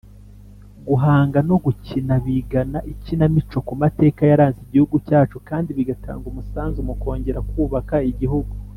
Guhanga 0.87 1.39
no 1.49 1.55
gukina 1.65 2.13
bigana 2.25 2.79
ikinamico 2.93 3.57
ku 3.67 3.73
mateka 3.81 4.21
yaranze 4.31 4.59
igihugu 4.65 4.95
cyacu 5.07 5.37
kandi 5.49 5.69
bigatanga 5.77 6.25
umusanzu 6.27 6.79
mu 6.87 6.93
kongera 7.01 7.39
kubaka 7.51 7.97
igihugu. 8.13 8.53